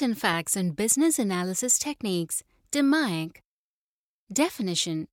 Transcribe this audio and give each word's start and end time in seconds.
Important 0.00 0.18
facts 0.18 0.56
and 0.56 0.74
business 0.74 1.18
analysis 1.18 1.78
techniques. 1.78 2.42
DMAIC. 2.72 3.36
Definition 4.32 5.08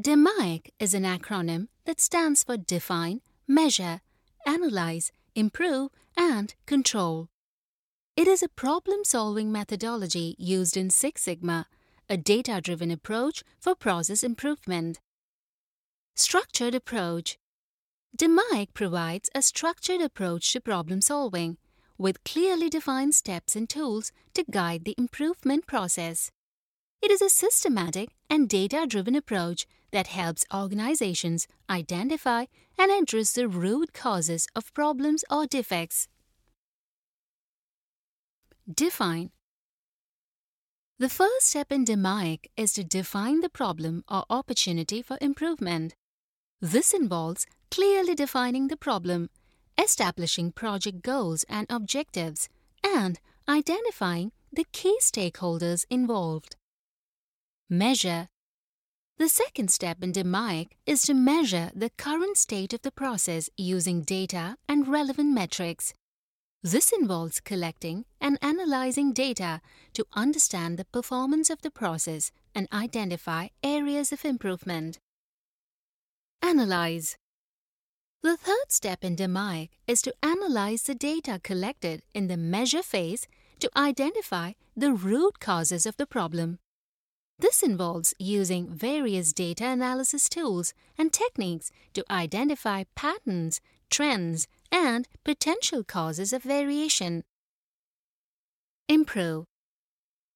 DMAIC 0.00 0.68
is 0.78 0.94
an 0.94 1.02
acronym 1.02 1.66
that 1.84 2.00
stands 2.00 2.44
for 2.44 2.56
Define, 2.56 3.22
Measure, 3.48 4.02
Analyze, 4.46 5.10
Improve, 5.34 5.90
and 6.16 6.54
Control. 6.64 7.26
It 8.16 8.28
is 8.28 8.40
a 8.40 8.48
problem 8.48 9.00
solving 9.02 9.50
methodology 9.50 10.36
used 10.38 10.76
in 10.76 10.90
Six 10.90 11.22
Sigma, 11.22 11.66
a 12.08 12.16
data 12.16 12.60
driven 12.62 12.92
approach 12.92 13.42
for 13.58 13.74
process 13.74 14.22
improvement. 14.22 15.00
Structured 16.14 16.76
approach 16.76 17.36
DMAIC 18.16 18.74
provides 18.74 19.28
a 19.34 19.42
structured 19.42 20.00
approach 20.00 20.52
to 20.52 20.60
problem 20.60 21.00
solving 21.00 21.56
with 21.98 22.24
clearly 22.24 22.68
defined 22.68 23.14
steps 23.14 23.56
and 23.56 23.68
tools 23.68 24.12
to 24.34 24.44
guide 24.50 24.84
the 24.84 24.94
improvement 24.98 25.66
process. 25.66 26.30
It 27.00 27.10
is 27.10 27.22
a 27.22 27.28
systematic 27.28 28.10
and 28.30 28.48
data 28.48 28.86
driven 28.88 29.14
approach 29.14 29.66
that 29.92 30.08
helps 30.08 30.44
organizations 30.52 31.46
identify 31.70 32.46
and 32.78 32.90
address 32.90 33.32
the 33.32 33.46
root 33.46 33.92
causes 33.92 34.46
of 34.56 34.72
problems 34.74 35.24
or 35.30 35.46
defects. 35.46 36.08
Define 38.72 39.30
The 40.98 41.10
first 41.10 41.46
step 41.46 41.70
in 41.70 41.84
DMAIC 41.84 42.46
is 42.56 42.72
to 42.72 42.82
define 42.82 43.40
the 43.40 43.50
problem 43.50 44.02
or 44.08 44.24
opportunity 44.30 45.02
for 45.02 45.18
improvement. 45.20 45.94
This 46.60 46.94
involves 46.94 47.46
clearly 47.70 48.14
defining 48.14 48.68
the 48.68 48.76
problem, 48.76 49.28
establishing 49.78 50.52
project 50.52 51.02
goals 51.02 51.44
and 51.48 51.66
objectives, 51.70 52.48
and 52.82 53.18
identifying 53.48 54.32
the 54.52 54.64
key 54.72 54.98
stakeholders 55.00 55.84
involved. 55.90 56.56
Measure 57.68 58.28
The 59.18 59.28
second 59.28 59.70
step 59.70 60.02
in 60.02 60.12
DMAIC 60.12 60.68
is 60.86 61.02
to 61.02 61.14
measure 61.14 61.70
the 61.74 61.90
current 61.90 62.36
state 62.36 62.72
of 62.72 62.82
the 62.82 62.92
process 62.92 63.48
using 63.56 64.02
data 64.02 64.56
and 64.68 64.88
relevant 64.88 65.32
metrics. 65.34 65.94
This 66.62 66.92
involves 66.92 67.40
collecting 67.40 68.06
and 68.20 68.38
analyzing 68.40 69.12
data 69.12 69.60
to 69.92 70.06
understand 70.14 70.78
the 70.78 70.86
performance 70.86 71.50
of 71.50 71.60
the 71.62 71.70
process 71.70 72.32
and 72.54 72.68
identify 72.72 73.48
areas 73.62 74.12
of 74.12 74.24
improvement. 74.24 74.98
Analyze 76.40 77.16
the 78.24 78.38
third 78.38 78.72
step 78.72 79.04
in 79.04 79.14
DMAIC 79.16 79.68
is 79.86 80.00
to 80.00 80.14
analyze 80.22 80.84
the 80.84 80.94
data 80.94 81.38
collected 81.44 82.00
in 82.14 82.26
the 82.26 82.38
measure 82.38 82.82
phase 82.82 83.28
to 83.60 83.70
identify 83.76 84.52
the 84.74 84.94
root 84.94 85.38
causes 85.40 85.84
of 85.84 85.98
the 85.98 86.06
problem. 86.06 86.58
This 87.38 87.62
involves 87.62 88.14
using 88.18 88.68
various 88.68 89.34
data 89.34 89.66
analysis 89.66 90.30
tools 90.30 90.72
and 90.96 91.12
techniques 91.12 91.70
to 91.92 92.02
identify 92.10 92.84
patterns, 92.94 93.60
trends, 93.90 94.48
and 94.72 95.06
potential 95.22 95.84
causes 95.84 96.32
of 96.32 96.42
variation. 96.42 97.24
Improve. 98.88 99.44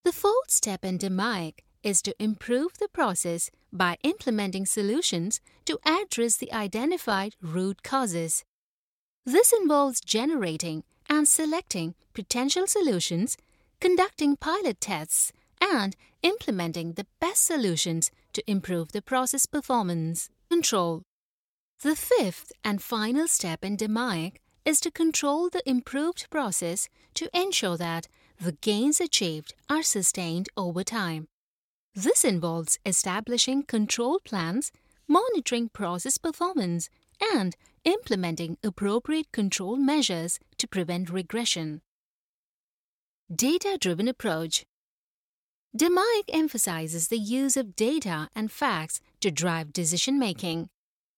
The 0.05 0.13
fourth 0.13 0.51
step 0.51 0.85
in 0.85 0.99
DMAIC 0.99 1.61
is 1.83 2.03
to 2.03 2.15
improve 2.23 2.79
the 2.79 2.89
process 2.89 3.51
by 3.73 3.97
implementing 4.03 4.67
solutions 4.67 5.41
to 5.65 5.79
address 5.85 6.37
the 6.37 6.53
identified 6.53 7.35
root 7.43 7.83
causes. 7.83 8.45
This 9.25 9.53
involves 9.53 10.01
generating 10.01 10.85
and 11.09 11.29
selecting 11.29 11.95
potential 12.15 12.67
solutions, 12.67 13.37
conducting 13.81 14.37
pilot 14.37 14.81
tests, 14.81 15.33
and 15.61 15.97
implementing 16.23 16.93
the 16.93 17.07
best 17.21 17.45
solutions 17.45 18.11
to 18.33 18.51
improve 18.51 18.93
the 18.93 19.03
process 19.03 19.47
performance. 19.47 20.31
Control. 20.51 21.03
The 21.83 21.95
fifth 21.95 22.53
and 22.65 22.83
final 22.83 23.29
step 23.29 23.65
in 23.65 23.77
DMAIC 23.77 24.37
is 24.65 24.81
to 24.81 24.91
control 24.91 25.49
the 25.49 25.63
improved 25.69 26.29
process 26.31 26.89
to 27.15 27.29
ensure 27.33 27.77
that 27.77 28.09
the 28.41 28.53
gains 28.53 29.01
achieved 29.01 29.55
are 29.69 29.83
sustained 29.83 30.49
over 30.57 30.85
time. 30.85 31.27
This 31.95 32.25
involves 32.25 32.79
establishing 32.87 33.63
control 33.65 34.21
plans, 34.25 34.71
monitoring 35.09 35.69
process 35.69 36.19
performance, 36.19 36.89
and 37.35 37.57
implementing 37.85 38.59
appropriate 38.63 39.33
control 39.33 39.77
measures 39.77 40.39
to 40.59 40.69
prevent 40.69 41.11
regression. 41.11 41.81
Data 43.35 43.77
driven 43.81 44.09
approach 44.09 44.65
DMAIC 45.77 46.25
emphasizes 46.31 47.09
the 47.09 47.19
use 47.19 47.57
of 47.57 47.77
data 47.77 48.29
and 48.35 48.51
facts 48.51 49.01
to 49.21 49.31
drive 49.31 49.73
decision 49.73 50.19
making. 50.19 50.71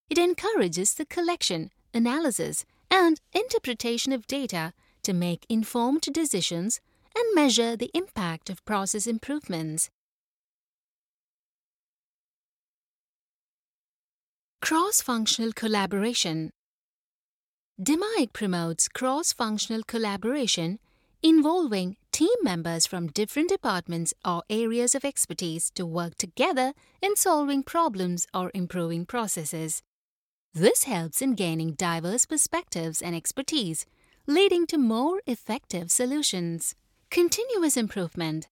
It 0.09 0.19
encourages 0.19 0.95
the 0.95 1.07
collection, 1.07 1.71
analysis, 1.95 2.65
and 2.91 3.21
interpretation 3.33 4.13
of 4.13 4.27
data 4.27 4.73
to 5.05 5.13
make 5.13 5.47
informed 5.49 6.03
decisions 6.13 6.81
and 7.15 7.25
measure 7.35 7.77
the 7.77 7.91
impact 7.95 8.51
of 8.51 8.65
process 8.65 9.07
improvements. 9.07 9.89
Cross-functional 14.71 15.51
collaboration 15.53 16.53
DMAIC 17.83 18.33
promotes 18.33 18.87
cross-functional 18.87 19.83
collaboration 19.83 20.79
involving 21.25 21.97
team 22.13 22.37
members 22.45 22.87
from 22.87 23.09
different 23.09 23.49
departments 23.49 24.15
or 24.25 24.45
areas 24.49 24.95
of 24.95 25.05
expertise 25.05 25.73
to 25.73 25.85
work 25.85 26.15
together 26.19 26.73
in 27.03 27.17
solving 27.17 27.65
problems 27.65 28.29
or 28.33 28.53
improving 28.55 29.05
processes. 29.05 29.83
This 30.55 30.85
helps 30.85 31.21
in 31.21 31.35
gaining 31.35 31.73
diverse 31.73 32.25
perspectives 32.25 33.03
and 33.03 33.17
expertise, 33.17 33.87
leading 34.29 34.69
to 34.69 34.79
more 34.79 35.21
effective 35.27 35.91
solutions. 35.91 36.77
Continuous 37.11 37.77
improvement 37.77 38.47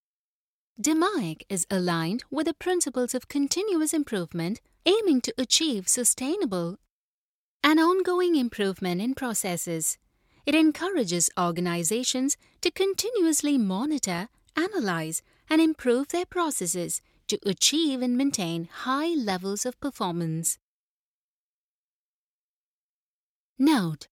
DMAIC 0.81 1.43
is 1.49 1.67
aligned 1.73 2.23
with 2.31 2.47
the 2.47 2.55
principles 2.55 3.13
of 3.13 3.27
continuous 3.27 3.93
improvement 3.93 4.61
aiming 4.87 5.21
to 5.23 5.35
achieve 5.37 5.89
sustainable 5.89 6.77
and 7.65 7.81
ongoing 7.81 8.37
improvement 8.37 9.01
in 9.01 9.15
processes. 9.15 9.99
It 10.47 10.55
encourages 10.55 11.31
organizations 11.37 12.37
to 12.61 12.71
continuously 12.71 13.59
monitor, 13.59 14.29
analyze, 14.55 15.21
and 15.51 15.61
improve 15.61 16.09
their 16.09 16.27
processes 16.27 17.03
to 17.27 17.41
achieve 17.45 18.01
and 18.01 18.17
maintain 18.17 18.69
high 18.71 19.15
levels 19.15 19.67
of 19.67 19.81
performance. 19.81 20.59
Note 23.59 24.07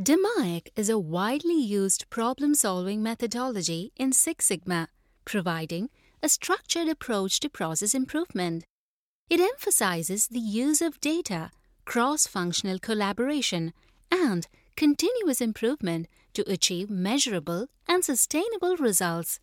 DMAIC 0.00 0.68
is 0.76 0.88
a 0.88 1.00
widely 1.00 1.60
used 1.60 2.08
problem 2.10 2.54
solving 2.54 3.02
methodology 3.02 3.90
in 3.96 4.12
Six 4.12 4.46
Sigma, 4.46 4.88
providing 5.28 5.90
a 6.22 6.28
structured 6.28 6.88
approach 6.88 7.38
to 7.38 7.50
process 7.50 7.94
improvement. 7.94 8.64
It 9.28 9.40
emphasizes 9.40 10.26
the 10.26 10.40
use 10.40 10.80
of 10.80 11.00
data, 11.00 11.50
cross 11.84 12.26
functional 12.26 12.78
collaboration, 12.78 13.74
and 14.10 14.48
continuous 14.74 15.42
improvement 15.42 16.08
to 16.32 16.50
achieve 16.50 16.88
measurable 16.88 17.68
and 17.86 18.02
sustainable 18.02 18.76
results. 18.76 19.38